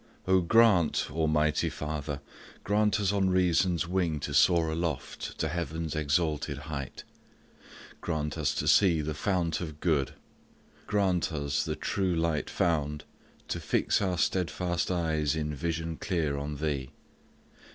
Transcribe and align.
Oh, 0.27 0.39
grant, 0.41 1.09
almighty 1.11 1.69
Father, 1.69 2.21
Grant 2.63 2.99
us 2.99 3.11
on 3.13 3.29
reason's 3.29 3.87
wing 3.87 4.19
to 4.21 4.33
soar 4.33 4.71
aloft 4.71 5.37
To 5.37 5.47
heaven's 5.47 5.95
exalted 5.95 6.57
height; 6.57 7.03
grant 8.01 8.35
us 8.35 8.55
to 8.55 8.67
see 8.67 9.01
The 9.01 9.13
fount 9.13 9.61
of 9.61 9.79
good; 9.79 10.15
grant 10.87 11.31
us, 11.31 11.63
the 11.63 11.75
true 11.75 12.15
light 12.15 12.49
found, 12.49 13.03
To 13.49 13.59
fix 13.59 14.01
our 14.01 14.17
steadfast 14.17 14.89
eyes 14.89 15.35
in 15.35 15.53
vision 15.53 15.97
clear 15.97 16.35
On 16.35 16.55
Thee. 16.55 16.89